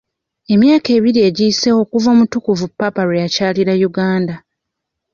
Emyaka 0.53 0.89
ebiri 0.97 1.19
giyiseewo 1.37 1.79
okuva 1.83 2.07
omutukuvu 2.15 2.65
ppaapa 2.71 3.01
lwe 3.07 3.21
yakyalira 3.23 3.73
Uganda. 3.89 4.35